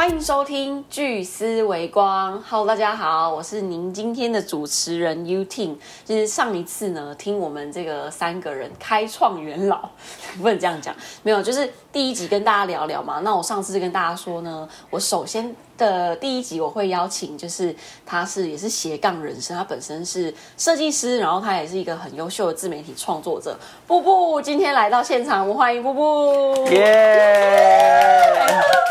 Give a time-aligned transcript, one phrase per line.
[0.00, 2.42] 欢迎收听聚思微光。
[2.48, 5.76] Hello，大家好，我是您今天的主持人 U Ting。
[6.06, 9.86] 就是上一次呢，听我们这个三个人开创元老，
[10.40, 13.20] 不能这样讲，没有，就是第一集跟大家聊聊嘛。
[13.20, 17.74] 那我上次跟大家说呢，我首先的第一集我会邀请，就是
[18.04, 23.58] 他是也是斜杠人生，他本身是设计师，然后他也是一个很优秀的自媒体创作者。
[23.86, 26.66] 布布今天来到现场，我们欢迎布布。
[26.66, 28.36] 耶！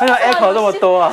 [0.02, 1.12] 为什么 echo 这么多啊？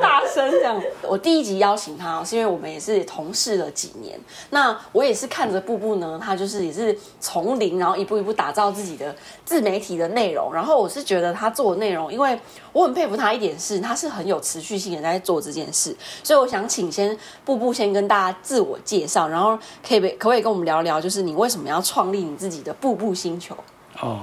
[0.00, 0.82] 大声这样。
[1.02, 4.18] 我第一集邀请他，是因为我们也是同事了几年。
[4.50, 10.52] 那我也是看着布布呢，他就是也是从零，然后一步一步打造自己的自媒体的内容。
[10.52, 12.38] 然后我是觉得他做的内容，因为
[12.74, 15.96] 我很佩服他一点是，他是很有持续性的在做这件事。
[16.24, 19.56] 所以我想请先步步先跟大家自我介绍，然后
[19.86, 23.56] 可以可不可以跟我们聊聊，就是你为什么要创立你自己的步步星球？
[24.00, 24.22] 哦，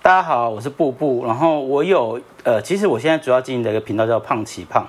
[0.00, 1.24] 大家好，我是步步。
[1.26, 4.88] 然后我有呃，其实我现在主要经营的一个频道叫胖奇胖，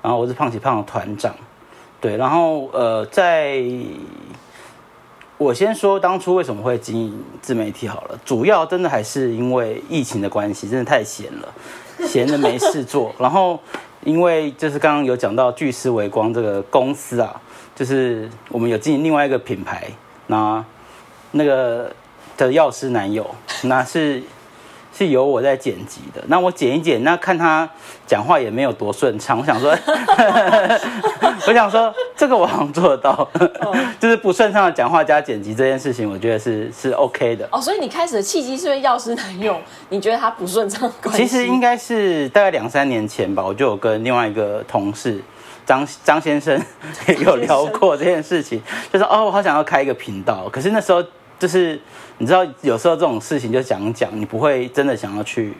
[0.00, 1.34] 然后我是胖奇胖的团长。
[2.00, 3.60] 对，然后呃，在
[5.36, 11.48] 我先说当初为什么会经营自媒体好了，主要真的还是因为疫情的关系，真的太闲了，
[12.06, 13.14] 闲着没事做。
[13.18, 13.60] 然后
[14.04, 17.40] 因为就是刚刚有讲到巨思微光这个公司啊，
[17.74, 19.88] 就是我们有经营另外一个品牌，
[20.26, 20.64] 那
[21.32, 21.92] 那个
[22.36, 23.28] 的药师男友，
[23.62, 24.22] 那是
[24.96, 26.22] 是由我在剪辑的。
[26.26, 27.68] 那我剪一剪，那看他
[28.06, 29.70] 讲话也没有多顺畅，我想说，
[31.46, 33.28] 我想说这个我好像做得到，
[33.98, 37.48] 就是不顺畅的讲话加剪辑这件事情，我觉得是是 OK 的。
[37.50, 39.56] 哦，所以你开始的契机是因为药师男友，
[39.88, 40.90] 你觉得他不顺畅？
[41.12, 45.22] 其实应该是大概两三年前吧，我就有跟另外一个同事
[45.64, 46.60] 张张先生
[47.24, 48.60] 有聊过这件事情，
[48.92, 51.02] 就说哦，我好想要开一个频道，可是那时候
[51.40, 51.80] 就是
[52.18, 55.54] 你知道，有时候这种事情就讲讲，你不会真的想要去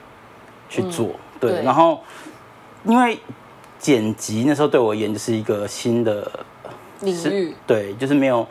[0.69, 1.09] 去做，
[1.41, 1.51] 对。
[1.53, 1.99] 对然后
[2.85, 3.19] 因为
[3.79, 6.31] 剪辑那时候对我而言就是一个新的
[7.01, 7.55] 领域。
[7.67, 8.47] 对，就是没有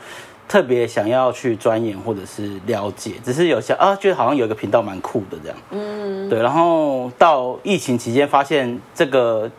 [0.47, 5.57] 特别想要去钻研或者是了解，只是有些啊，觉得好像有一个频道蛮酷的这样。
[5.69, 9.49] 嗯，对，然后到疫情期间发现这个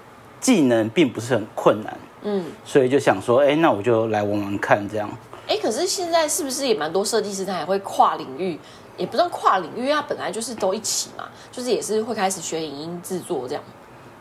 [0.41, 5.09] 技能并不是很困难，嗯，所以就想说，哎，那我就来玩玩看这样。
[5.51, 8.57] 哎，可是现在是不是也蛮多设计师他也会跨领域？
[8.97, 13.65] 也不算跨领域，因为他本来就是都一起嘛，就是也是会开始学影音制作这样。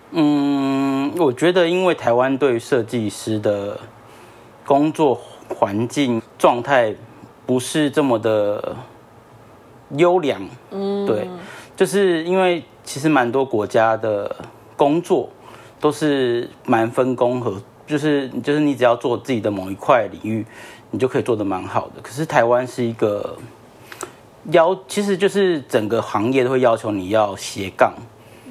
[0.09, 3.79] 嗯，我觉得因为台湾对于设计师的
[4.65, 5.21] 工作
[5.55, 6.95] 环境状态
[7.45, 8.75] 不是这么的
[9.97, 10.41] 优良，
[10.71, 11.29] 嗯，对，
[11.75, 14.35] 就是因为其实蛮多国家的
[14.75, 15.29] 工作
[15.79, 20.45] 都是蛮分工和，就是就是你只要做自己的某一块领域，
[20.91, 22.01] 你就可以做得蛮好的。
[22.03, 23.35] 可是台湾是一个
[24.51, 27.91] 要，其实就是整个行业都会要求你要斜杠。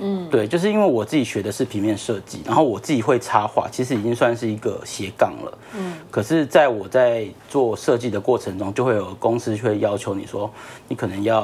[0.00, 5.58] 嗯，对，就是因为我自己学的是平面设计，然后我自己会插画，其实已经算是一个斜杠了。
[5.76, 10.48] 嗯，可是在我在做设计的过程中，就会有公司会要求你说，
[10.86, 11.40] 你可能要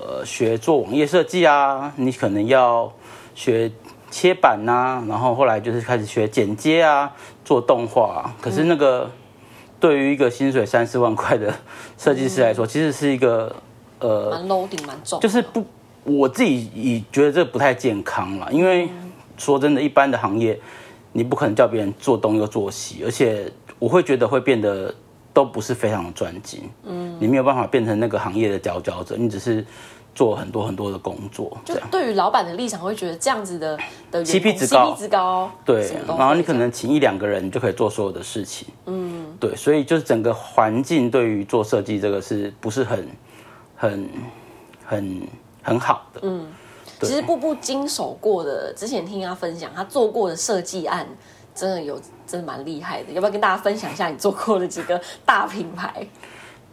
[0.00, 2.92] 呃学做网页设计啊，你可能要
[3.36, 3.70] 学
[4.10, 7.12] 切板呐、然后后来就是开始学剪接啊，
[7.44, 8.34] 做动画、啊。
[8.40, 9.10] 可是那个、
[9.80, 11.52] 对于一个薪水三四万块的
[11.98, 13.54] 设计师来说，其实是一个
[13.98, 15.64] 呃蛮 loading 蛮重，就是不，
[16.04, 18.88] 我自己也觉得这不太健康了，因为
[19.36, 20.58] 说真的，一般的行业
[21.12, 24.94] 你不可能叫别人做东又做西，而且我会觉得会变得
[25.32, 29.64] 都不是非常的专精，嗯，你没有办法变成那个行业的佼佼者，你只是
[30.14, 33.76] 做很多很多的工作，就对于老板的立场会觉得这样子的
[34.10, 38.68] 的员工 CP 值高 CP 值高，对然后你可能请一两个人，你就可以做所有的事情。
[38.86, 43.08] 嗯，对，所以就是整个环境对于做设计这个是不是很、
[43.74, 44.10] 很、
[44.84, 45.22] 很、
[45.62, 46.20] 很好的？
[46.24, 46.46] 嗯，
[47.00, 51.06] 其实步步经手过的，之前听他分享，他做过的设计案
[51.54, 56.06] 真的有真的蛮厉害的，要不要跟大家分享一下你做过的几个大品牌？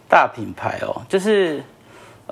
[0.09, 1.63] 大品牌哦，就是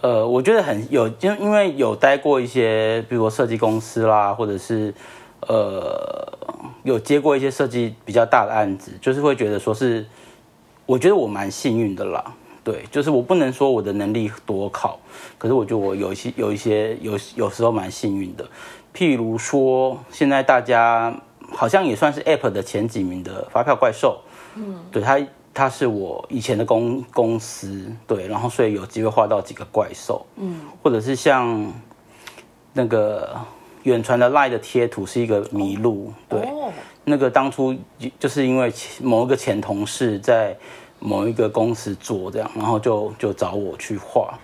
[0.01, 4.93] 呃，我觉得很有，因因为有待过一些，比如说设计公司啦，或者是
[5.47, 6.31] 呃，
[6.83, 10.05] 有接过一些设计比较大的案子，就是会觉得说是，
[10.85, 12.33] 我觉得我蛮幸运的啦。
[12.63, 14.99] 对，就是我不能说我的能力多好，
[15.37, 18.45] 可是我觉得我有一些有一些有有时候蛮幸运的。
[18.93, 21.15] 譬如说，现在大家
[21.49, 24.19] 好像也算是 App 的前几名的发票怪兽，
[24.55, 25.17] 嗯，对它
[25.57, 31.73] 它是我以前的公公司，对，然后所以有机会画到几个怪兽，嗯，或者是像
[32.73, 33.35] 那个
[33.81, 36.71] 远传的 Line 的贴图是一个麋鹿，对，哦，
[37.05, 37.75] 那个当初
[38.19, 38.71] 就是因为
[39.01, 40.55] 某一个前同事在
[40.99, 44.37] 某一个公司做这样，然后就就找我去画，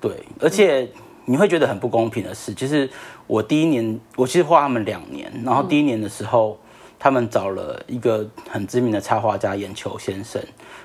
[0.00, 0.88] 对，而且
[1.24, 2.88] 你会觉得很不公平的是，其实
[3.26, 6.56] 我第一年我其实画他们两年，然后第一年的时候。
[6.98, 10.42] 他们找了一个很知名的插画家眼球先生，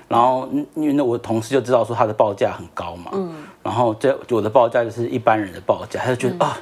[0.08, 6.58] 然后因为那我同事就知道说他的报价很高嘛，嗯，然后这我的报价就是一般人的报价，他就觉得啊，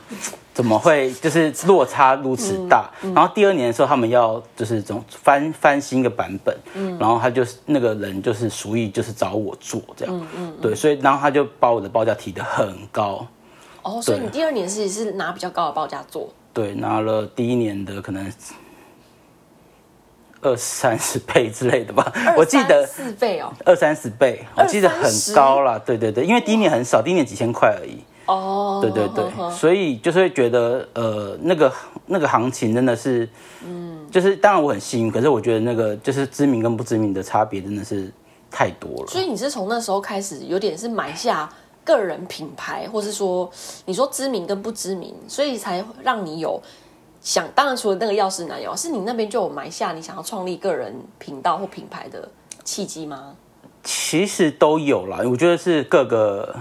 [0.55, 2.91] 怎么会就是落差如此大？
[3.15, 13.27] 然后第二年的时候，他们要就是这种翻翻新一个版本，嗯，然后他就是那个人就是属意就是找我做这样，嗯嗯，对，所以然后他就把我的报价提得很高，
[13.83, 18.33] 哦，所以你第二年是是拿比较高的报价做，对，拿了第一年的可能。
[20.40, 25.79] 二三十倍之类的吧，我记得四倍哦，二三十倍，我记得很高啦。
[25.85, 27.99] 对对对，因为第一年很少，第一年几千块而已。
[28.26, 31.73] 哦，对对对，所以就是会觉得，呃，那个
[32.06, 33.29] 那个行情真的是，
[33.64, 38.12] 嗯，就是当然我很幸运，可是我觉得那个就是知名跟不知名的差别真的是
[38.50, 39.06] 太多了。
[39.08, 41.49] 所以你是从那时候开始有点是买下
[41.84, 43.50] 个人品牌，或是说
[43.87, 46.62] 你说知名跟不知名，所以才让你有。
[47.20, 52.29] 想当然，除了那个钥匙男友，是你那边就有埋下你想要创立个人频道或品牌的
[52.65, 53.35] 契机吗？
[53.82, 56.55] 其实都有啦，我觉得是各个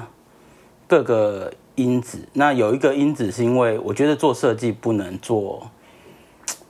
[0.88, 2.28] 各个因子。
[2.34, 5.70] 那有一个因子是因为我觉得做设计不能做，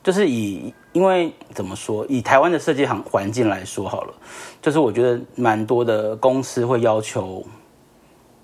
[0.04, 4.14] 就是以因为怎么说，以台湾的设计行环境来说好了，
[4.62, 7.44] 就是我觉得蛮多的公司会要求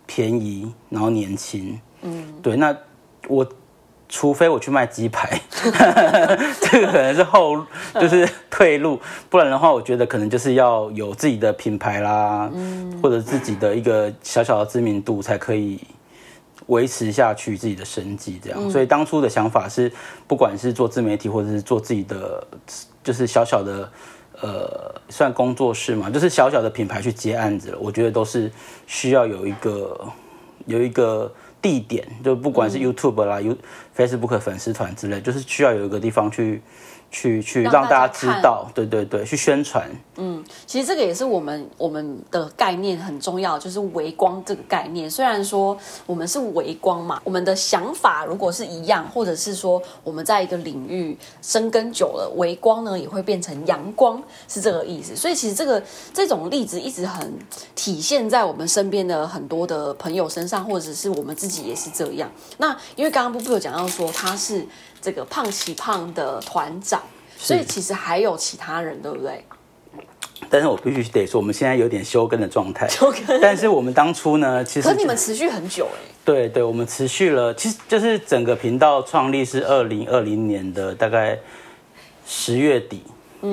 [0.06, 1.80] 便宜，然后年轻。
[2.02, 2.76] 嗯，对，那
[3.28, 3.46] 我。
[4.10, 5.42] 除非我去卖鸡排，
[6.62, 7.66] 这个可能是后
[8.00, 12.48] 就是退路，不然的话，我觉得可能就是要有自己的品牌啦，
[13.02, 15.80] 或者自己的一个小小的知名度，才可以
[16.68, 18.40] 维持下去自己的生计。
[18.44, 19.92] 这样，所以当初的想法是，
[20.28, 22.46] 不管是做自媒体，或者是做自己的，
[23.04, 23.90] 就是小小的
[24.40, 28.52] 呃，算工作室嘛，就是小小的品牌去接案子，我觉得都是
[28.86, 30.00] 需要有一个
[30.68, 31.34] 有一个。
[31.64, 33.56] 地点就不管是 YouTube 啦、有
[33.96, 36.62] Facebook 粉丝团之类，就是需要有一个地方去。
[37.14, 39.88] 去去让大家知道，对对对，去宣传。
[40.16, 45.10] 嗯，其实这个也是我们我们的概念很重要，就是微光这个概念。
[45.10, 45.78] 虽然说
[46.08, 55.16] 我们是微光嘛，我们的想法如果是一样，或者是说我们在一个领域深耕久了，微光呢也会变成阳光，是这个意思。
[55.16, 55.82] 所以其实这个
[56.12, 57.32] 这种例子一直很
[57.76, 62.32] 体现在我们身边的很多的朋友身上，或者是我们自己也是这样。
[62.58, 64.68] 那因为刚刚布布有讲到说他是。
[65.04, 67.02] 这个胖起胖的团长，
[67.36, 69.44] 所以其实还有其他人，对不对？
[70.50, 72.88] 但是我必须得说，我们现在有点休更的状态。
[72.88, 73.42] 休更。
[73.42, 76.00] 但是我们当初呢，其实可你们持续很久哎。
[76.24, 81.38] 对对，我们持续了，其实就是整个频道创立是二零二零年的大概
[82.26, 83.04] 十月底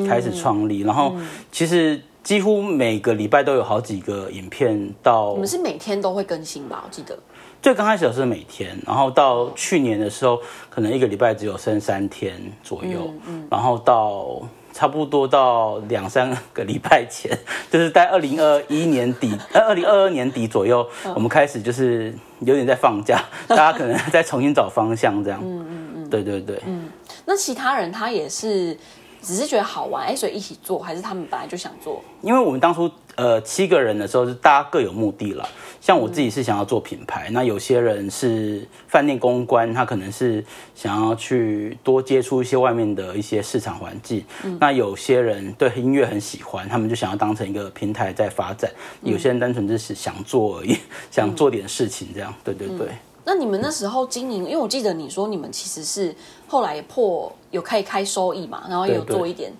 [0.08, 1.16] 开始创立，然后
[1.50, 5.32] 其实几乎每个礼拜都有好几个影片到。
[5.32, 6.84] 你们是每天都会更新吧？
[6.86, 7.18] 我记得。
[7.62, 13.12] 最刚开始是每天，然后到去年的时候，可能一个礼拜只有剩三天左右，
[13.50, 14.40] 然后到
[14.72, 17.36] 差不多到两三个礼拜前，
[17.70, 25.38] 就是在二零二一年底， 呃，二零二二年底左右，我们开始就是有点在放假， 大家可能在重新找方向这样。
[25.42, 26.62] 嗯嗯嗯，对对对。
[26.66, 26.88] 嗯，
[27.26, 28.76] 那其他人他也是。
[29.22, 32.02] 只是觉得好玩，哎，所以一起做，还是他们本来就想做？
[32.22, 32.90] 因为我们当初
[33.20, 35.46] 呃七个人的时候，是大家各有目的了。
[35.78, 40.42] 像我自己是想要做品牌，那有些人是饭店公关，他可能是
[40.74, 44.24] 想要去多接触一些外面的一些市场环境。
[44.58, 48.70] 那有些人对音乐很喜欢，他们就想要当成一个平台在发展。
[49.02, 50.78] 有些人单纯就是想做而已，
[51.10, 52.32] 想做点事情这样。
[52.42, 52.88] 对对对。
[53.22, 56.14] 那你们那时候经营，因为我记得你说你们其实是
[56.48, 59.52] 后来破有可以开收益嘛，然后有做一点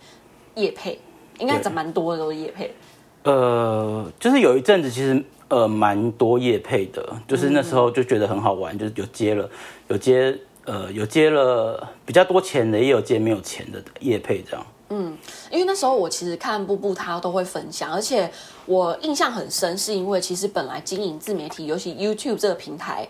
[0.54, 0.99] 业配，
[1.38, 2.75] 应该怎蛮多的都是业配。
[3.22, 9.50] 呃，就是有一阵子其实呃蛮多业配的，就是那时候就觉得很好玩，就是有接了
[9.88, 14.66] 有接呃有接了比较多钱的，也有接没有钱的业配这样。
[14.92, 15.16] 嗯，
[15.50, 18.28] 因为那时候我其实看布布他都会分享，而且
[18.66, 23.06] 我印象很深，是因为其实本来经营自媒体，尤其 YouTube 这个平台。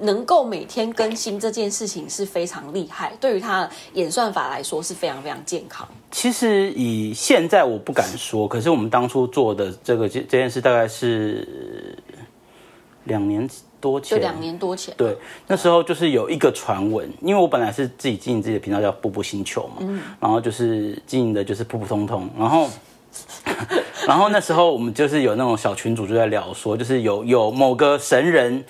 [0.00, 5.86] 能够每天更新这件事情是非常厉害，对于他演算法来说是非常非常健康。
[6.10, 11.98] 其实以现在我不敢说，可是我们当初做的这个这这件事大概是
[13.04, 13.48] 两年
[13.80, 14.94] 多前，就两年多前。
[14.96, 22.70] 对，那时候就是有一个传闻，因为我本来是自己经营自己的频道叫“步步星球”嘛，嗯，然后就是经营的就是普普通通，然后
[24.06, 28.64] 然后那时候我们就是有那种小群主就在聊说，就是有有某个神人。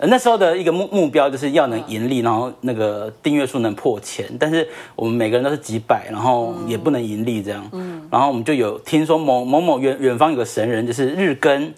[0.00, 7.68] 那时候的一个目目标就是要能盈利，然后那个订阅数能破千，但是我们每个人都是几百，然后也不能盈利这样。
[7.72, 11.72] 嗯，然后我们就有听说某某某远远方有个神人，就是日更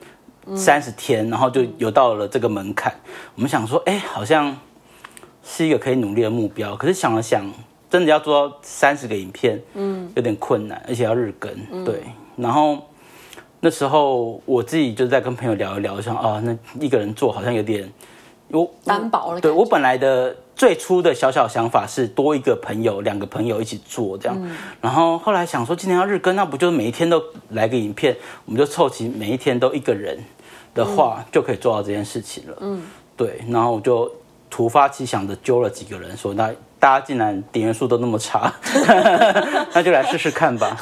[0.55, 2.93] 三十天，然后就有到了这个门槛。
[3.35, 4.55] 我们想说，哎，好像
[5.43, 6.77] 是一个可以努力的目标。
[6.77, 7.51] 可是想了想，
[7.89, 11.51] 真的要做到三十个影片，嗯，有点困难，而且要日更，
[11.85, 12.03] 对。
[12.37, 12.79] 然后
[13.61, 17.91] 那时候我自己就在跟朋友聊一聊，想啊，那一个人做好像有点
[18.53, 19.41] 我担保了。
[19.41, 24.51] 对我本来的最初的小小想法是多一个朋友，两个朋友一起做这样。
[24.81, 28.17] 然后后来想说，今天要日更，那不就是每一天都来个影片？
[28.45, 30.19] 我们就凑齐每一天都一个人
[30.75, 32.57] 的话，就可以做到这件事情了。
[32.61, 32.83] 嗯，
[33.17, 33.41] 对。
[33.49, 34.11] 然后我就
[34.51, 36.53] 突发奇想的揪了几个人说，那。
[36.81, 38.51] 大家竟然点阅数都那么差，
[39.75, 40.75] 那就来试试看吧。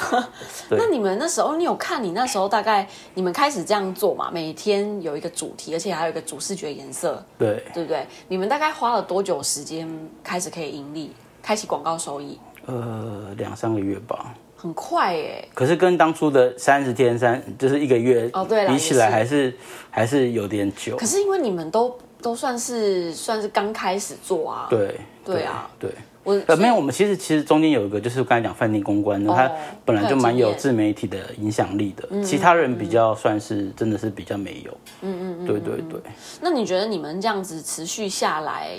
[0.70, 4.30] 那你们那时候，你有看你那时候大概你们开始这样做嘛？
[4.32, 8.06] 每天有一个主题，而且还有一个主视觉颜色，对对不对？
[8.28, 9.88] 你们大概花了多久时间
[10.22, 11.10] 开始可以盈利，
[11.42, 12.38] 开启广告收益？
[12.66, 14.32] 呃，两三个月吧。
[14.54, 15.44] 很快哎。
[15.52, 19.52] 可是跟当初的三十天三就是一个月哦，对，比起来还是
[19.90, 20.96] 还是有点久。
[20.96, 21.98] 可是因为你们都。
[22.20, 25.90] 都算是算是刚开始做啊，对对啊，对，
[26.24, 29.50] 我呃没有，我们其实其实中间有一个就是刚才讲饭店公关的，他
[29.84, 36.00] 本来就蛮有自媒体的影响力的，其他人比较算是真的是比较没有，嗯嗯嗯，对对对。
[36.40, 38.70] 那你觉得你们这样子持续下来，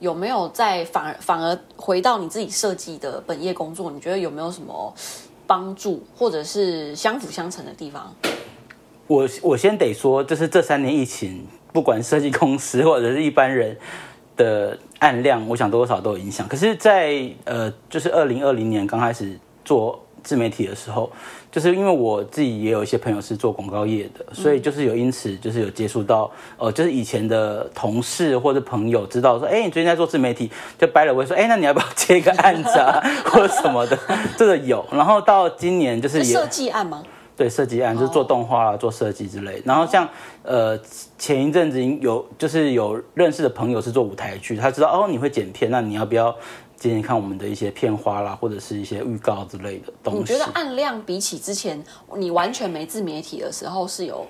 [0.00, 3.90] 有没有在反而反而回到你自己设计的本业工作？
[3.90, 4.92] 你觉得有没有什么
[5.46, 8.12] 帮助，或者是相辅相成的地方？
[9.06, 13.76] 我我先得说，就是这三年疫情，不管设计公司或者是一般人
[14.36, 16.46] 的案量，我想多少都有影响。
[16.48, 21.10] 可是，在呃，就是二零二零年刚开始做自媒体的时候，
[21.50, 33.98] 就是因为我自己也有一些朋友是做广告业的，所以就是有因此就是有接触到，呃，就是以前的同事或者朋友知道说，哎，你最近在做自媒体，就掰了我说，哎，那你要不要接一个案子啊， 或者什么的，
[34.36, 34.84] 这个有。
[34.90, 37.02] 然后到今年就是设计案吗？
[37.38, 39.62] 对设计案就是做动画啊，做设计之类。
[39.64, 40.06] 然后像
[40.42, 40.76] 呃
[41.16, 46.34] 前一阵子有就是有认识的朋友是做舞台剧，他知道哦你会剪片，那你要不要
[46.76, 50.18] 今天看我们的一些片花啦，或者是一些预告之类的东西？
[50.18, 51.80] 你觉得按量比起之前
[52.16, 54.26] 你完全没自媒体的时候是有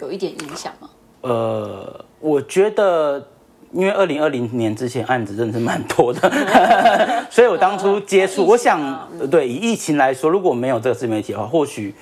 [0.00, 0.90] 有一点影响吗？
[1.20, 3.24] 呃，我觉得
[3.70, 6.28] 因为二零二零年之前案子真的是蛮多的，
[7.30, 11.94] 所以我当初接触，我想对以疫情来说，如果没有这个自媒体的话，或许。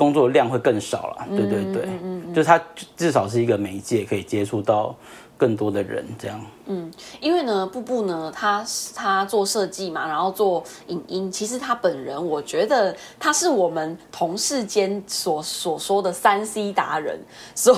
[0.00, 1.86] 工作量会更少了，对对对，
[2.34, 2.58] 就是它
[2.96, 4.96] 至少是一个媒介，可以接触到。
[5.40, 8.62] 更多的人这样，嗯，因为呢，布布呢，他
[8.94, 17.18] 他做设计嘛，然后做影音，其实他本人，我觉得他是我们同事间所所说的三 C 达人，
[17.56, 17.74] 所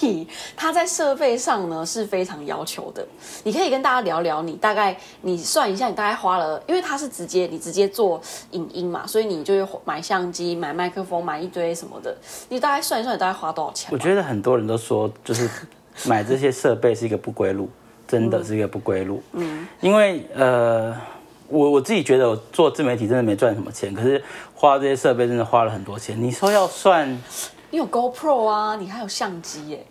[0.00, 0.26] 以
[0.56, 3.06] 他在设备上呢是非常要求的。
[3.44, 8.18] 你可以跟大家聊聊，你大概你算一下，你大概花了，因为他是直接你直接做
[8.52, 12.16] 影音嘛，所以你就会买相机、买麦克风、买一堆什么的，
[12.48, 13.90] 你大概算一算，你大概花多少钱？
[13.92, 15.46] 我觉得很多人都说就是。
[16.06, 17.68] 买这些设备是一个不归路，
[18.08, 19.22] 真的是一个不归路。
[19.32, 20.94] 嗯，因为呃，
[21.48, 24.22] 我我自己觉得我做自媒体真的没赚什么钱，可是
[24.54, 26.20] 花这些设备真的花了很多钱。
[26.20, 27.08] 你说要算，
[27.70, 29.86] 你有 GoPro 啊，你还有相机耶，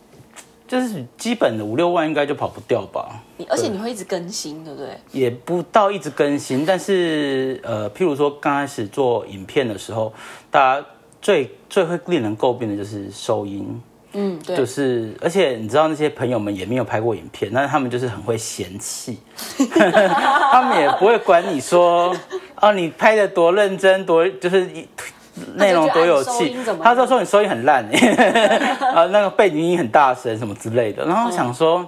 [0.67, 3.21] 就是基本的五六万应该就跑不掉吧。
[3.37, 4.89] 你而且你会一直更新，对不对？
[5.11, 10.11] 也不到一直更新，但是呃，譬如说刚开始做影片的时候，
[10.49, 10.85] 大家
[11.21, 13.79] 最最会令人诟病的就是收音。
[14.13, 19.17] 嗯，对，就是，而且你知道那些朋友们也没有拍过影片，但是他们就是很会嫌弃，
[20.51, 22.13] 他们也不会管你说，
[22.59, 24.69] 哦，你拍的多认真，多就是
[25.55, 26.53] 内容多有趣，
[26.83, 27.85] 他说说你收音很烂，
[28.93, 31.87] 啊，那个背景音很大声什么之类的，然后想说，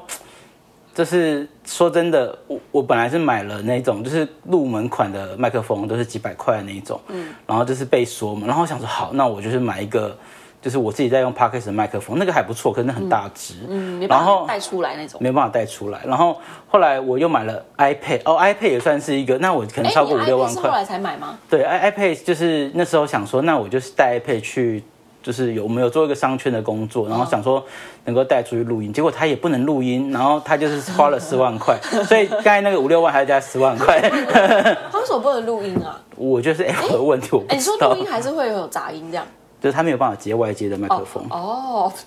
[0.96, 10.18] 就是说真的，我我本来是买了那种就是入门款的麦克风，都是几百块的那一种，嗯，然后就是被说嘛，然后想说好，那我就是买一个。
[10.64, 16.00] 就是我自己在用 Parkes 的麦克风，那个还不错，可是很大只，嗯，没办法带出来那种，没办法带出来。
[16.06, 16.38] 然后
[16.70, 20.64] 后来我又买了 iPad，哦，iPad 也算是一个，那我可能超过五六万块。
[20.64, 21.38] 是后来才买吗？
[21.50, 24.82] 对，i iPad 就是那时候想说，那我就是带 iPad 去，
[25.22, 27.62] 就是有我们有做一个商圈的工作，然后想说
[28.06, 31.78] 能够带出去录音，结果他也不能录音，然后他就是花了四万块，
[32.08, 34.00] 所以刚才那个五六万还要加十万块。
[34.00, 36.00] 他为什么不能录音啊？
[36.16, 39.26] 我觉得是 Apple 的问题，我你说录音还是会有杂音这样？
[39.64, 41.90] 就是他没有办法接外接的麦克风哦，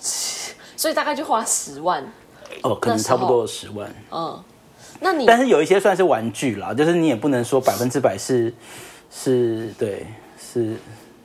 [0.77, 2.05] 所以大概就花十万
[2.61, 3.91] 哦，可能差不多十万。
[4.11, 4.39] 嗯，
[4.99, 8.53] 那你但是有一些算是玩具啦，就是你也不能说百分之百是
[9.09, 10.05] 是，对，
[10.39, 10.75] 是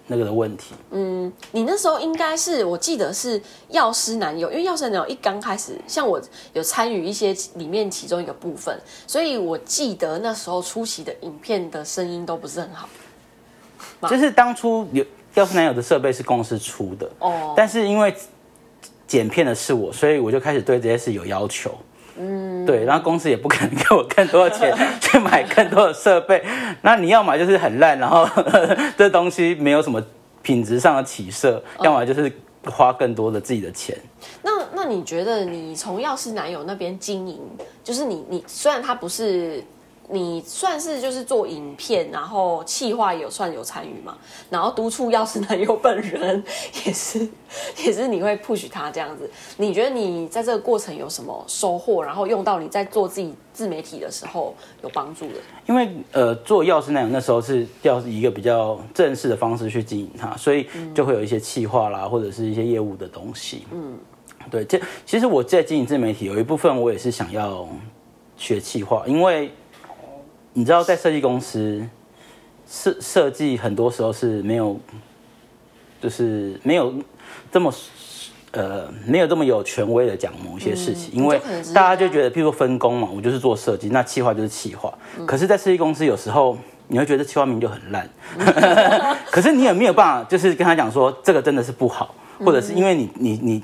[0.06, 0.74] 那个的问题。
[0.90, 6.18] 嗯，你那时候应该是我记得是药师男友，因为药师男友一刚开始，像我
[6.54, 8.74] 有参与一些里面其中一个部分，
[9.06, 12.88] 所以我记得那时候出席的影片的声音都不是很好，
[14.08, 15.04] 就是当初有。
[15.34, 18.14] 要是男友的设备是公司出的，哦，但是因为
[19.06, 21.74] 剪片的是我，所以我就开始对这些事有要求。
[22.18, 26.44] 嗯，对，然后公司也不肯给我更多的钱 去买更多的设备。
[26.82, 28.28] 那你要买就是很烂，然后
[28.98, 30.02] 这东西没有什么
[30.42, 32.30] 品质上的起色，要么就是
[32.64, 33.96] 花更多的自己的钱。
[34.42, 37.40] 那那你觉得你从药师男友那边经营，
[37.82, 39.64] 就是你你虽然他不是。
[40.08, 44.18] 你算是就是做影片，然后企划也有算有参与嘛，
[44.50, 46.42] 然后督促药师男友本人
[46.84, 47.26] 也是
[47.84, 49.30] 也是你会 push 他这样子。
[49.56, 52.02] 你觉得你在这个过程有什么收获？
[52.02, 55.34] 然后用到你在做自己自媒体的时候有帮助的？
[55.66, 63.64] 因为呃，做药师男友那时候是要一个比较正式的方式去经营它，所以就会有一些企划啦，或者是一些业务的东西。
[63.70, 63.96] 嗯，
[64.50, 67.66] 对，这其实我在经营自媒体有一部分我也是想要
[68.36, 69.50] 学企划，因为。
[70.54, 71.82] 你知道，在设计公司
[72.68, 74.78] 设设计，很多时候是没有，
[76.00, 76.94] 就是没有
[77.50, 77.72] 这么
[78.52, 81.40] 呃，没有这么有权威的讲某些事情，因为
[81.74, 84.92] 大家就觉得，譬如说分工嘛，我就是做设计，那企划就是企划。
[85.26, 88.08] 可是，在设计公司有时候你会觉得企划名就很烂，
[89.30, 93.62] 可是你也没有办法，就是跟他讲说这个真的是不好，或者是因为你你你。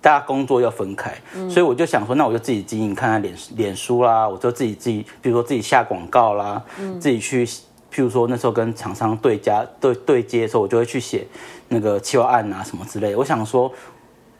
[0.00, 1.12] 大家工作要分开，
[1.50, 6.62] 所以我就想说，那我就自己经营，看看脸脸书啦，我就自己自己，比如说自己下广告啦，
[7.00, 11.26] 自己去，譬如说那时候跟厂商对家对对接的时候，我就会去写
[11.68, 13.16] 那个企划案啊什么之类。
[13.16, 13.72] 我想说，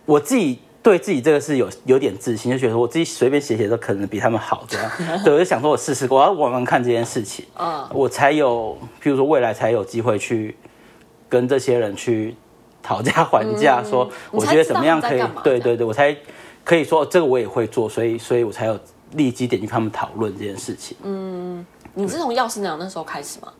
[0.06, 4.90] 我自己对自己这个是有有点自信，就觉得我自己随便写写都可能比他们好这样。
[5.24, 7.44] 对，我就想说我试试，我要玩玩看这件事情，
[7.92, 10.56] 我才有，譬如说未来才有机会去
[11.28, 12.36] 跟这些人去。
[12.88, 15.22] 讨价还价，说我觉得怎么样可以？
[15.44, 16.16] 对对对，我才
[16.64, 18.80] 可以说这个我也会做，所以所以我才有
[19.12, 20.96] 立即点去跟他们讨论这件事情。
[21.02, 23.52] 嗯，你是从药师娘那时候开始吗？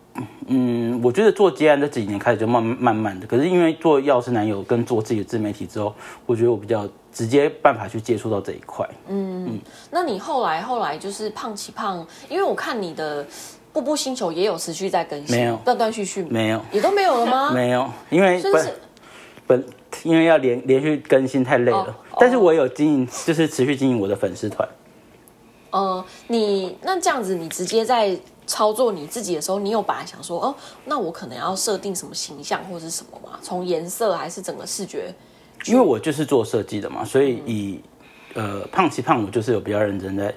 [0.46, 5.94] 嗯，我觉得做接案这几年开始就慢慢慢的，可是因为做药师男友跟做自己的自媒体之后，
[6.24, 8.88] 我觉得我比较直接办法去接触到这一块。
[9.08, 13.24] 嗯嗯，那你后来后来就是胖起胖，因为我看你的
[13.72, 17.50] 步步星球也有持续在更新，没有断断续续，没有也都没有了吗？
[17.52, 18.72] 没有，因为不是。
[19.48, 19.64] 本
[20.04, 24.68] 因为要连连续更新太累了，但是我有经营，就是持续经营我的粉丝团。
[25.70, 33.38] 呃，你那这样子，你直接在操作你自己的时候，你有本来想说，哦，那我可能要设定什么形象或者是什么吗？
[33.42, 35.12] 从颜色还是整个视觉？
[35.66, 37.80] 因为我就是做设计的嘛，所以以
[38.34, 40.34] 呃胖奇胖，我就是有比较认真在，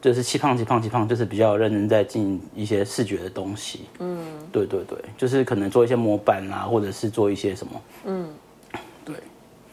[0.00, 3.86] 就是气胖气胖气胖，就是比较认真在经营一些视觉的东西。
[3.98, 4.18] 嗯，
[4.50, 8.28] 对对对，就是可能做一些模板啊，或者是做一些什么，嗯。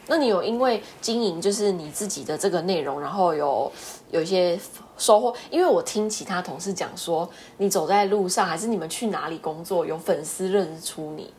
[0.07, 3.71] 那你有因为经营就是你自己的这个内容，然后有
[4.09, 4.57] 有一些
[4.97, 5.35] 收获？
[5.49, 11.33] 因为我听其他同事讲说，你走在路上还是你们去哪里工作，有粉丝认出你。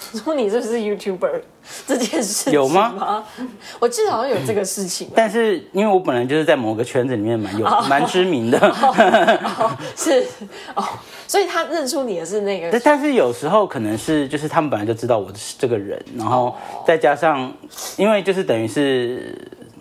[0.24, 1.42] 说你是不是 YouTuber
[1.86, 3.24] 这件事有吗？
[3.78, 8.58] 我记得好像有这个事情，但是因为我本来就是在某个圈子里面蛮有蛮知名的，
[9.96, 10.26] 是。
[10.74, 10.84] 哦，
[11.26, 12.80] 所以他认出你的是那个。
[12.80, 17.52] 但是有时候可能是就是他们本来就知道我是这个人，然后再加上
[17.96, 19.36] 因为就是等于是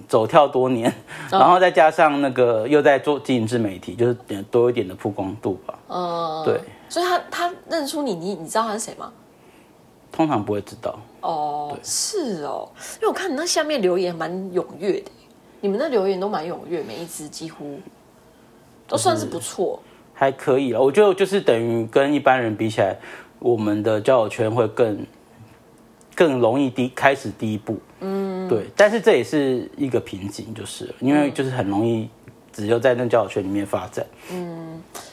[0.08, 0.94] 走跳多年，
[1.32, 4.16] 然后再加上那个又在做经营自媒体，就是
[4.52, 5.80] 多一点的曝光度吧。
[5.88, 9.12] 嗯，对，所以他他认出你，你你知道他是谁吗？
[10.20, 11.00] 通常不会知道。
[11.22, 15.10] 哦，是哦，因为我看你那下面留言蛮踊跃的，
[15.62, 17.80] 你们那留言都蛮踊跃，每一只几乎
[18.86, 19.82] 都算是不错，
[20.14, 20.82] 还可以了。
[20.82, 22.98] 我觉得就是等于跟一般人比起来，
[23.40, 25.06] 我们的交友圈会更
[26.14, 28.66] 更容易第开始第一步，嗯，对。
[28.76, 32.10] 但是这也是一个瓶颈，就是因为就是很容易
[32.52, 34.59] 只有在那交友圈里面发展，嗯。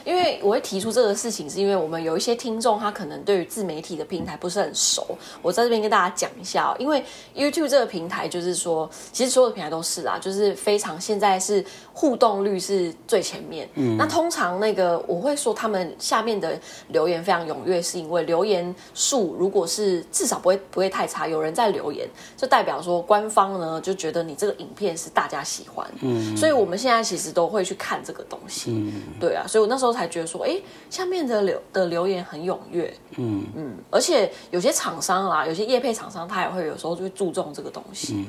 [0.06, 5.04] 因为我会提出这个事情，是因为我们有一些听众，他可能对于自媒体的平台不是很熟。
[5.42, 13.68] 我在这边跟大家讲一下，因为 YouTube 这个平台，就是说，其实所有的平台都是啦，就是非常现在是互动率是最前面。
[13.74, 16.56] 嗯，那通常那个我会说，他们下面的
[16.88, 25.84] 留言非常踊跃，是因为留言数如果是至少不会不会太差，有人在留言，就代表说官方呢就觉得你这个影片是大家喜欢。
[26.02, 28.70] 嗯，所以我们现在其实都会去看这个东西。
[28.70, 29.95] 嗯，对啊，所以我那时候。
[29.96, 33.44] 才觉得说，哎，下面的留的留言很踊跃，嗯。
[33.56, 38.26] 嗯，而且有些厂商啦，有些业配厂商，他也会有时候就会注重这个东西，嗯，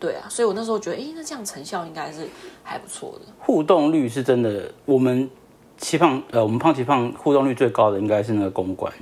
[0.00, 2.26] 对啊，所以我那时候觉得，哎，那这样成效应该是
[2.62, 3.32] 还不错的。
[3.38, 5.30] 互动率是真的，我们
[5.78, 8.92] 期胖呃，我们胖期胖互动率最高的应该是那个公关，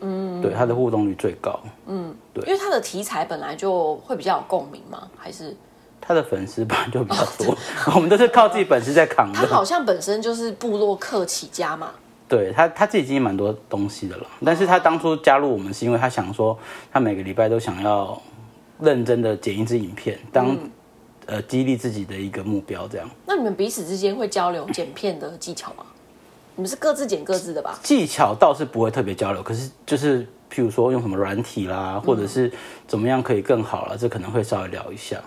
[0.00, 5.56] 嗯，对，他的互动率最高，嗯，对，因为他的题材本来就会比较有共鸣嘛，还是。
[6.08, 7.54] 他的粉丝本来就比较多，
[7.94, 9.40] 我们都是靠自己本事在扛的。
[9.40, 11.90] 他好像本身就是部落客起家嘛。
[12.26, 14.26] 对他，他自己经营蛮多东西的了。
[14.42, 16.58] 但是他当初加入我们是因为他想说，
[16.90, 18.18] 他每个礼拜都想要
[18.80, 20.56] 认真的剪一支影片，当
[21.26, 23.06] 呃激励自己的一个目标，这样。
[23.26, 25.84] 那你们彼此之间会交流剪片的技巧吗？
[26.56, 27.78] 你们是各自剪各自的吧？
[27.82, 32.50] 技巧倒是不会特别交流，可是就是譬如说用什么软体啦，或者是
[32.86, 35.18] 怎么样可以更好了，这可能会稍微聊一下。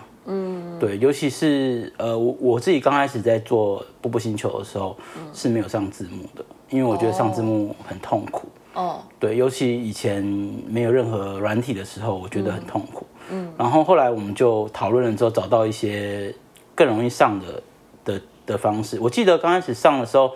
[0.82, 4.96] 嗯，对，尤其是呃，我我自己刚开始在做《步步星球》的时候
[5.32, 8.48] 是没有上字幕的，因为我觉得上字幕很痛苦。
[8.74, 10.22] 哦，对，尤其以前
[10.66, 13.06] 没有任何软体的时候，我觉得很痛苦。
[13.30, 16.34] 嗯，然后后来我们就讨论了之后，找到一些
[16.74, 17.62] 更容易上的
[18.04, 18.98] 的的方式。
[18.98, 20.32] 我记得刚开始上的时候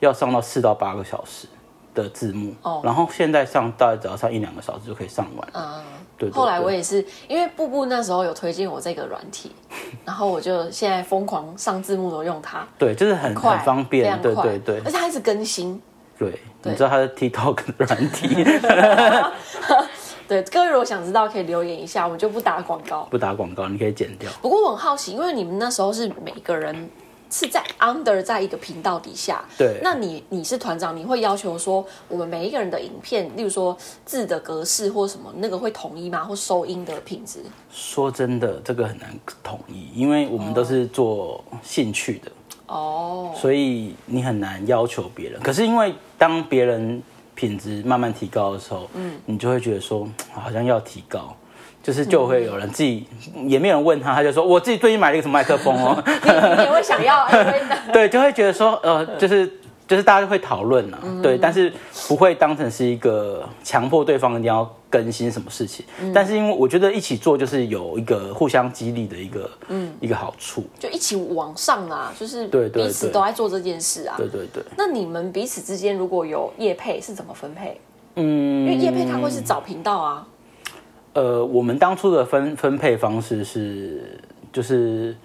[0.00, 1.48] 要上到四到八个小时
[1.94, 5.48] 的字幕，哦然后现在上大概只要上一两个小时就可以上完。
[5.54, 5.82] 嗯。
[6.18, 9.52] 对对后来我也是，因为布布那时候有推荐我这个软体，
[10.04, 15.80] 然后我就现在疯狂上字幕都用它，对，就是很快，很方便，对对对而且它一直更新。
[16.18, 16.38] 对。
[16.60, 18.26] 对你知道它是 TikTok 的软体，
[20.26, 23.06] 对，各位如果想知道，可以留言一下，我们就不打广告。
[23.08, 24.28] 不打广告，你可以剪掉。
[24.42, 26.90] 不过我很好奇，因为你们那时候是每个人
[27.30, 36.24] 是在 under 在一个频道底下，对那你你是团长，你会要求说我们每一个人的影片，例如说字的格式或什么，那个会统一吗？
[36.24, 37.40] 或收音的品质？
[37.70, 42.32] 说真的，这个很难统一，因为我们都是做兴趣的。
[42.66, 45.40] 哦，所以你很难要求别人。
[45.42, 47.02] 可是因为当别人
[47.34, 51.34] 品质慢慢提高的时候，嗯，你就会觉得说好像要提高，
[51.88, 53.06] 就是就会有人自己、
[53.46, 57.26] 也没有人问他，他就说我自己最近买了一个什么麦克风哦， 你你也会想要，
[57.92, 59.50] 对，就会觉得说呃，就是。
[59.88, 61.72] 就是大家会讨论啊，对，但是
[62.08, 65.82] 不会当成是一个强迫对方一定要更新什么事情。
[66.12, 70.62] 但是因为我觉得一起做就是有一个互相激励的一个，嗯，一个好处。
[70.78, 74.14] 就一起往上啊，就是彼此对都在做这件事啊。
[74.18, 77.80] 对对对，那你们彼此之间如果有业配是怎么分配？
[78.16, 80.26] 嗯，因为业配它会是找频道啊。
[81.14, 84.20] 呃，我们当初的分分配方式是，
[84.52, 85.16] 就是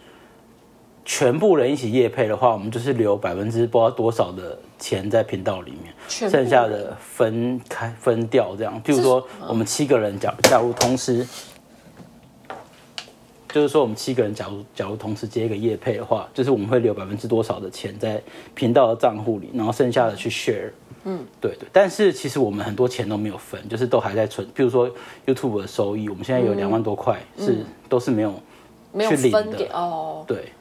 [1.06, 8.82] 全部人一起夜配的话，我们就是留百分之不知道多少的钱在频道里面，剩下的分开分掉这样。
[8.84, 11.28] 譬如说，我们七个人假假如同时，
[13.50, 18.20] 就是说我们七个人假如假如同时接一个夜配的话，就是我们会留百分之多少的钱在
[18.56, 20.72] 频道的账户里，然后剩下的去 share。
[21.06, 24.48] 嗯，对对，但是其实我们很多钱都没有分，就是都还在存。
[24.54, 24.90] 比如说
[25.26, 28.34] YouTube 的收益，我们现在有两万多块，是都是没有
[28.92, 29.66] 没有去领分的。
[29.74, 30.24] 哦。
[30.28, 30.52] 对，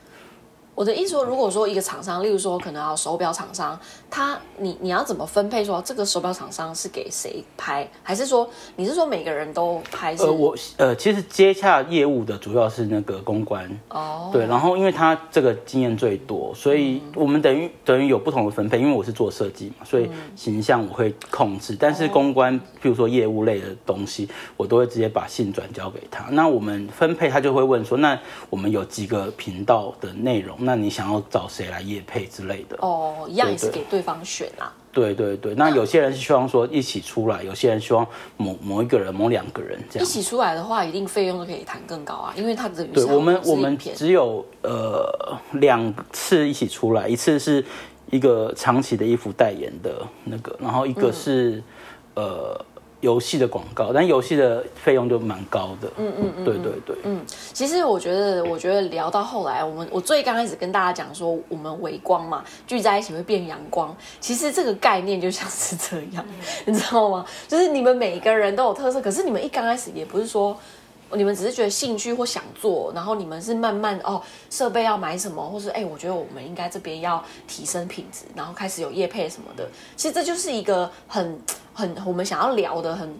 [0.75, 3.79] 我的意思说，如果说一个厂商，例如说可能要手表厂商，
[4.11, 5.63] 他你你要怎么分配？
[5.65, 10.15] 说这个手表厂商是给谁拍，还是说你是说每个人都拍？
[10.17, 18.83] 呃，我呃，其实接洽业务的主要是那个公关，哦，对，然后因为他这个经验最多，所以我们等于等于有不同的分配。
[18.83, 26.25] 因为我是做设计嘛，所以形象我会控制，但是公关，譬如说业务类的东西，我都会直接把信转交给他。
[26.31, 28.19] 那我们分配，他就会问说，那
[28.51, 32.77] 我们有几个频道的内容，那你想要找谁来夜配之类的？
[32.81, 34.73] 哦，一样也是给对方选啊。
[34.93, 40.07] 对对对，那有些人是希望说一起出来，有些人希望某某一个人、某两个人这样。
[40.07, 47.65] 一起出来的话，一定费用都可以谈更高啊，因为他的对我们，我们只有呃两次一起出来，一次是
[48.11, 51.63] 一个长期的衣服代言的那个，然后一个是、
[52.15, 52.63] 呃
[53.03, 55.93] 游戏的广告，但游戏的费用就蛮高的。
[55.99, 57.21] 嗯嗯嗯，对对对，嗯，
[57.53, 63.95] 其实我觉得，我觉得聊到后来，我们我最刚开始跟大家讲说，我们微光嘛，聚在一起会变阳光。
[64.21, 66.25] 其实这个概念就像是这样，
[66.65, 67.27] 你知道吗？
[67.47, 70.57] 就是你们每一个人都有特色，可是你们一刚开始也不是说。
[71.15, 79.69] 你们只是觉得兴趣或想做，然后你们是慢慢哦，设备要买什么，或是哎，我觉得我们应该这边要提升品质，然后开始有业配什么的。
[79.95, 81.39] 其实这就是一个很
[81.75, 83.15] 很我们想要聊的很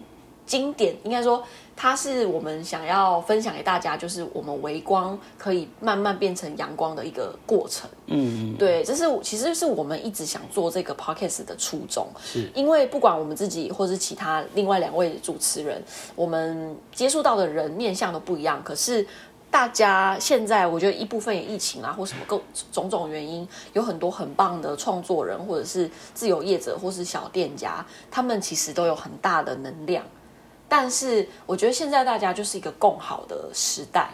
[0.45, 1.43] 经典，应该说
[1.75, 7.89] 它是我们想要分享给大家，就是我们微光可以慢慢变成阳光的一个过程。
[8.07, 12.07] 嗯嗯，对，这是其实是我们一直想做这个 podcast 的初衷。
[12.21, 15.81] 是因为不管我们自己或是其他另外两位主持人，
[16.15, 19.05] 我们接触到的人面向都不一样，可是。
[19.53, 30.03] 大家现在，我觉得一部分也疫情啊，或什么各种种原因，有很多很棒的创作人，或者是自由业者，或是小店家，他们其实都有很大的能量。
[30.67, 34.09] 但是我觉得现在大家就是一个共好的时代，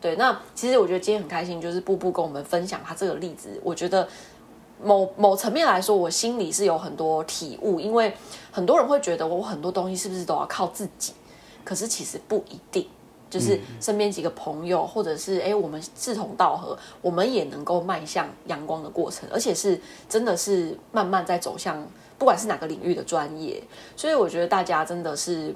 [0.00, 0.16] 对。
[0.16, 3.60] 那其实我觉得今天很开心，就是步步跟我们分享他这个例子。
[3.62, 4.08] 我觉得
[4.82, 8.12] 某某层面来说，我心里是有很多体悟，因为
[8.50, 11.12] 很多人会觉得我很多东西是不是都要靠自己，
[11.62, 12.88] 可是其实不一定。
[13.30, 21.86] 就是身边几个朋友，或者是哎，我们志同道合，我们也能够迈向阳光的过程，而且是真的是慢慢在走向，
[22.18, 23.62] 不管是哪个领域的专业。
[23.96, 25.54] 所以我觉得大家真的是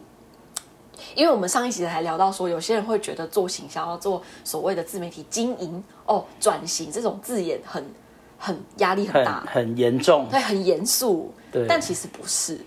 [1.17, 7.85] 因为我们上一集还聊到说，有些人会觉得做行销、做所谓的自媒体经营哦，转型这种字眼很
[8.39, 10.29] 很压力很很大，很严重。
[10.31, 11.35] 对，很严肃。
[11.51, 12.59] 对但其实不是。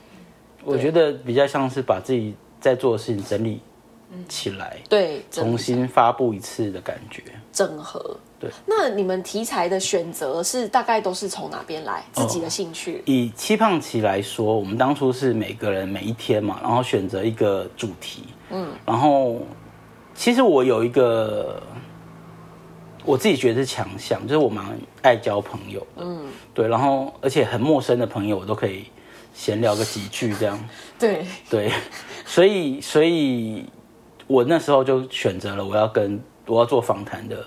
[0.64, 3.62] 我觉得比较像是把自己在做的事情整理
[4.30, 7.24] 起来，对，重新发布一次的感觉。
[7.52, 8.18] 整合。
[8.40, 12.04] 对，那你们题材的选择是大概都是从哪边来？
[12.14, 13.02] 自己的兴趣？
[13.08, 19.42] 以七胖棋来说，我们当初是每个人每一天嘛，然后选择一个主题，嗯，然后
[20.14, 21.60] 其实我有一个
[23.04, 24.64] 我自己觉得是强项，就是我蛮
[25.02, 28.86] 爱交朋友的，嗯，对，然后而且很陌生的朋友我都可以
[29.34, 31.72] 闲聊个几句这样， 对，对，
[32.24, 33.66] 所以所以
[34.28, 37.44] 我那时候就选择了我要跟我要做访谈的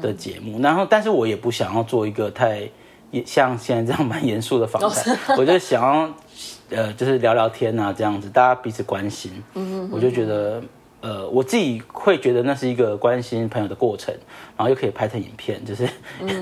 [0.00, 2.68] 的节目，然后但是我也不想要做一个太
[3.26, 6.10] 像现在这样蛮严肃的访谈，我就想要
[6.70, 10.62] 呃就是聊聊天啊这样子，大家彼此关心，嗯我就觉得。
[11.02, 14.14] 呃，我自己会觉得那是一个关心朋友的过程，
[14.54, 15.88] 然后又可以拍成影片，就是、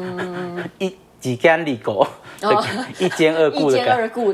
[0.81, 2.07] 一几干里狗
[2.41, 2.65] 的
[2.99, 3.79] 一兼二顾的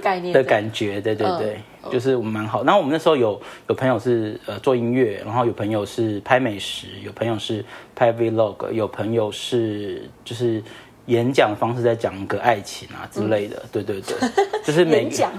[0.00, 2.62] 概念的感觉，对对对，就是我们蛮好。
[2.64, 10.62] 然后我们那时候有有朋友是呃做音乐，然后有朋友是拍美食，有朋友是拍 vlog，有朋友是就是
[11.06, 14.16] 演讲方式在讲一个爱情啊之类的，对对对，
[14.64, 15.32] 就是 演讲。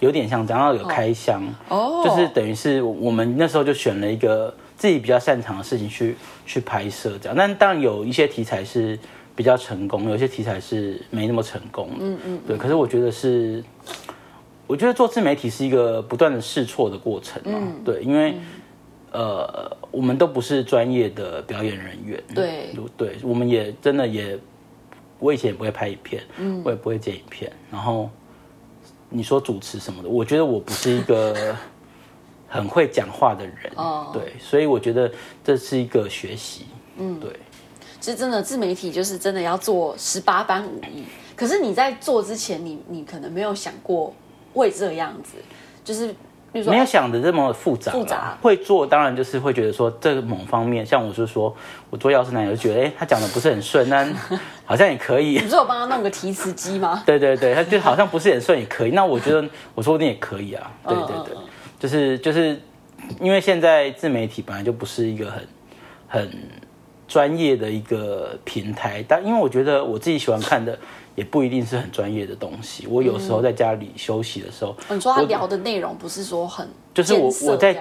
[0.00, 2.02] 有点像然后有开箱，哦。
[2.02, 7.36] 就是等于是我们那时候就选了一个自己比较擅长的事情去去拍摄这样。
[7.36, 8.98] 但当然有一些题材是
[9.40, 12.58] 比较成功，有些题材是没那么成功，嗯嗯，对。
[12.58, 13.64] 可是我觉得是，
[14.66, 18.34] 我觉得做自媒体是一个不断的试错的过程嘛，对，因为。
[19.12, 22.68] 呃，我们都不是专业的表演人员，对。
[22.96, 24.38] 对，我们也真的也，
[25.18, 28.08] 我以前也不会拍影片，嗯，我也不会剪影片，然后
[29.08, 31.56] 你说主持什么的，我觉得我不是一个
[32.46, 34.10] 很会讲话的人，哦。
[34.12, 35.10] 对，所以我觉得
[35.42, 36.66] 这是一个学习，
[36.98, 37.30] 嗯，对，
[38.00, 41.04] 其实真的自媒体就是真的要做十八般武艺。
[41.36, 44.12] 可是你在做之前，你你可能没有想过
[44.52, 45.36] 会这样子，
[45.84, 46.14] 就是
[46.52, 51.54] 没有想的这么复杂啦，复杂会做当然就是会觉得说这个某方面，像我是说
[51.88, 54.12] 我做药师男友，就觉得哎、他讲的不是很顺，但
[54.66, 57.02] 好像也可以你，不是有帮他弄个提词机吗？
[57.06, 58.90] 对对对，他就好像不是很顺也可以。
[58.90, 60.70] 那我觉得我说不定也可以啊。
[60.86, 61.36] 对对对，
[61.78, 62.60] 就是就是
[63.20, 65.48] 因为现在自媒体本来就不是一个很
[66.08, 66.30] 很
[67.10, 70.78] 专业的一个平台，但因为我觉得我自己喜欢看的
[71.16, 72.86] 也不一定是很专业的东西。
[72.86, 77.76] 我有时候在家里休息的时候，嗯你说他聊的内容不是说很就是我我在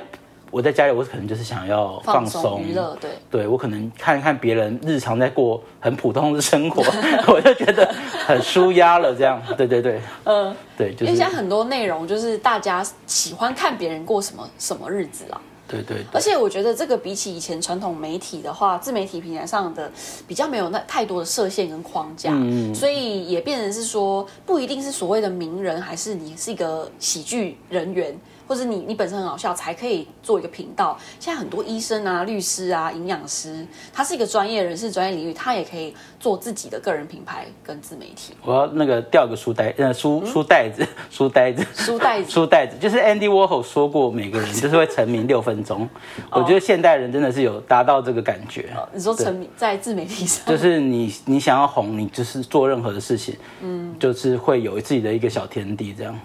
[0.50, 6.82] 我在家里，我可能就是想要放松娱乐，对，对我可能看看别人日常在过很普通的生活，
[7.32, 7.88] 我就觉得
[8.26, 9.14] 很舒压了。
[9.14, 15.40] 这样，对对对，嗯，对，就是因为现在很多内容就是大家喜欢看别人过什么什么日子啊。
[15.70, 19.92] 对对对，而且我觉得这个比起以前传统媒体的话，自媒体平台上的
[20.28, 28.18] 比较没有那太多的设限跟框架，嗯所以也变成是说，不一定是所谓的名人，还是你是一个喜剧人员，
[28.50, 30.98] 或者你你本身很好笑才可以做一个频道。
[31.20, 38.34] 现在很多医生啊、律师啊、营养师，他是一个专业人士、专业领域，他也可以做自己的个人品牌跟自媒体。
[38.44, 45.88] 我要那个掉个书袋，呃，书 书袋子，书袋子，书袋子书袋子，就是 Andy Warhol 说过，每个人 就是会成名六分钟。
[46.32, 48.74] 我觉得现代人真的是有达到这个感觉。
[48.92, 56.20] 你说成名在自媒体上，就是你你想要红，你就是做任何的事情，嗯，就是会有自己的一个小天地这样。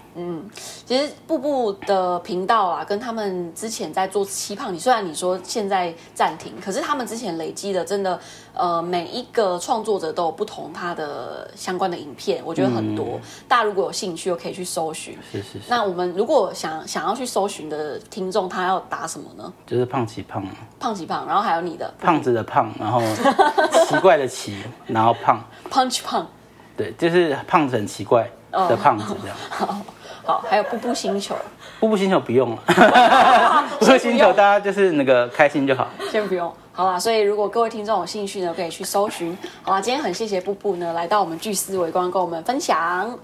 [0.85, 8.19] 其实步步的频道啊，跟他们之前在做七胖，你虽然你说现在暂停，可是他们之前累积的真的，
[8.53, 13.19] 呃，每一个创作者都有不同他的相关的影片，我觉得很多。
[13.47, 15.17] 大家如果有兴趣，又可以去搜寻。
[15.31, 19.51] 是是是，那我们如果想想要去搜寻的听众，他要打什么呢？
[19.65, 23.01] 就是胖奇胖啊，胖奇胖，然后还有你的胖子的胖，然后
[23.89, 26.27] 奇怪的奇，然后胖， punch 胖，
[26.77, 29.35] 对，就是胖子很奇怪的胖子这样。
[30.25, 31.35] 好，还有步步星球，
[31.79, 32.57] 步步星球不用了，
[33.79, 35.87] 步步星球大家就是那个开心就好。
[36.11, 36.51] 先不用。
[36.71, 39.37] 好啦，所以如果各位听众有兴趣呢，可以去搜寻。
[39.61, 43.17] 好啦，今天很谢谢步步呢来到我们巨思维光跟我们分享。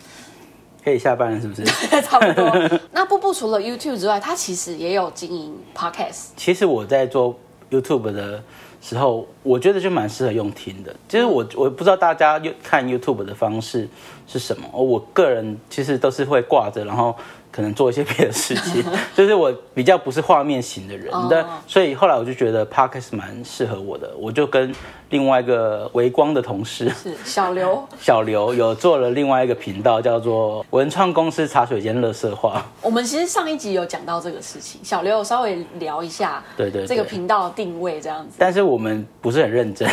[0.84, 1.64] 可以下班了是不是？
[2.02, 2.80] 差不多。
[2.92, 6.30] 那步步除了 YouTube 之外，他其实也有经营 Podcast。
[6.38, 7.36] 其实我在做
[7.70, 8.42] YouTube 的
[8.82, 10.96] 时候，我觉得就蛮适合用听的。
[11.08, 13.88] 其实我我不知道大家看 YouTube 的方式
[14.32, 17.16] 是什么，我个人其实都是会挂着，然后
[17.52, 18.84] 可能做一些别的事情，
[19.16, 21.28] 就是我比较不是画面型的人，哦。
[21.30, 24.74] 但所以后来我就觉得 podcast 蛮适合我的，我就跟
[25.10, 32.66] 另外一个微光的同事是小刘， 小刘有做了另外一个频道，叫做文创公司茶水间乐色话。
[32.82, 36.88] 我们其实上一集有讲到这个事情，小刘有稍微聊一下，对对对。
[36.88, 39.86] 这个频道定位这样子，但是我们不是很认真，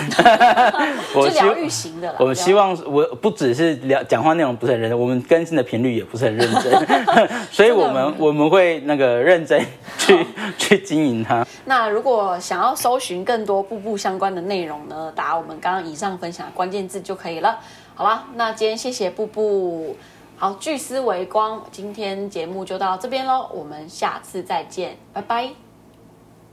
[1.12, 2.16] 就疗愈型的啦。
[2.20, 6.86] 我们希望我不只是聊讲话内容不是很认真，我们更新的频率也不是很认真，
[7.50, 9.64] 所以我们我们会那个认真
[9.98, 10.26] 去
[10.58, 11.46] 去经营它。
[11.64, 17.58] 那如果想要搜寻更多步步相关的内容呢，打我们刚刚以上分享的关键字就可以了。
[17.94, 19.96] 好了，那今天谢谢步步，
[20.36, 25.50] 好聚思维光，今天节目就到这边喽，我们下次再见，拜拜，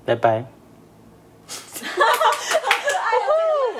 [0.05, 0.45] 拜拜。
[1.85, 1.85] 好
[2.81, 3.17] 可爱、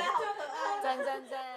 [0.08, 1.55] 哦，赞赞赞。